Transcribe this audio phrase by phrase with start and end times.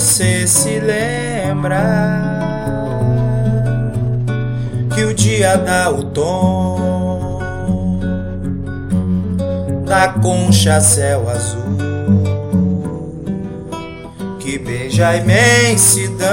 [0.00, 1.82] Você se lembra
[4.94, 7.40] que o dia dá o tom
[9.84, 11.78] da concha céu azul
[14.38, 16.28] que beija a imensidão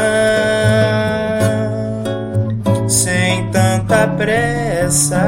[2.88, 5.23] sem tanta pressa.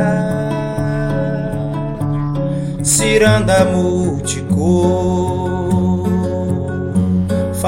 [2.84, 5.57] Ciranda multicor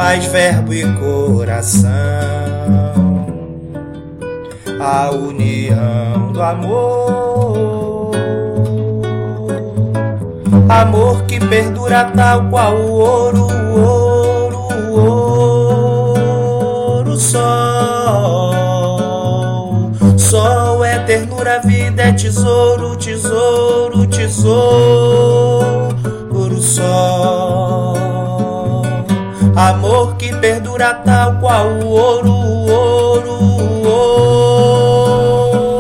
[0.09, 1.91] faz verbo e coração
[4.81, 8.09] a união do amor.
[10.67, 14.57] Amor que perdura tal qual o ouro, o ouro,
[14.89, 14.99] o
[16.95, 18.49] ouro, sol.
[20.17, 24.57] Sol é ternura, vida é tesouro, tesouro, tesouro,
[26.59, 27.18] sol.
[29.59, 33.85] Amor que perdura tal qual o ouro, o ouro, o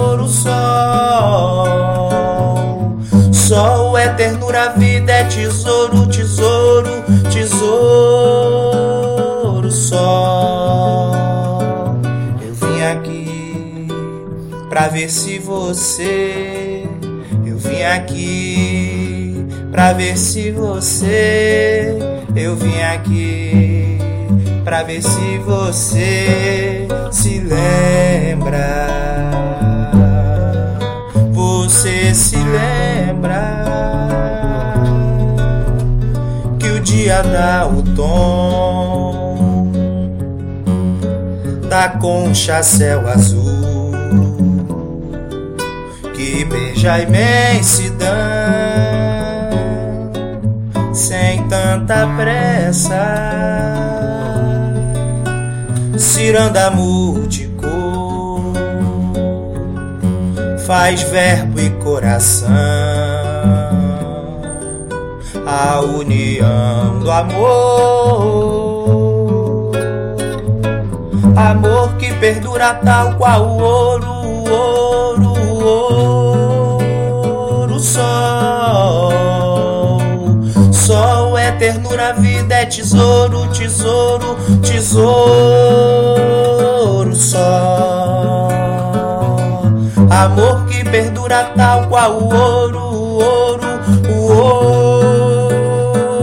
[0.09, 1.65] ouro, sol.
[3.31, 7.71] Sol é ternura, vida é tesouro, tesouro, tesouro,
[9.71, 11.13] sol.
[12.45, 13.87] Eu vim aqui
[14.67, 16.85] pra ver se você.
[17.45, 18.98] Eu vim aqui
[19.79, 21.97] pra ver se você.
[22.35, 23.97] Eu vim aqui
[24.65, 28.89] pra ver se você se lembra.
[31.31, 33.63] Você se lembra
[36.59, 39.71] que o dia dá o tom
[41.69, 43.93] da concha céu azul
[46.13, 49.08] que beija a imensidão
[50.99, 52.93] sem tanta pressa.
[55.97, 58.53] Ciranda multicor
[60.67, 62.49] faz verbo e coração
[65.47, 68.51] a união do amor.
[71.35, 76.08] Amor que perdura tal qual o ouro, o ouro, o ouro,
[81.89, 85.15] ternura, vida é tesouro, tesouro, tesouro,
[87.15, 88.49] sol.
[90.09, 93.67] Amor que perdura tal qual o ouro, o ouro,
[94.07, 94.31] o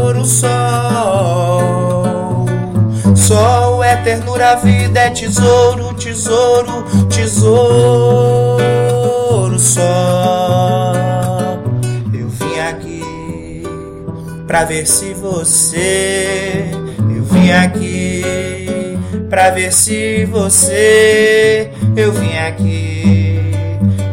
[0.04, 1.64] ouro, sol.
[3.16, 8.48] Sol é ternura, vida é tesouro, tesouro, tesouro,
[9.58, 10.95] sol.
[14.56, 16.70] Pra ver se você.
[16.98, 18.22] Eu vim aqui
[19.28, 21.70] pra ver se você.
[21.94, 23.38] Eu vim aqui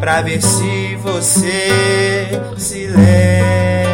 [0.01, 2.27] pra ver se você
[2.57, 3.92] se lembra.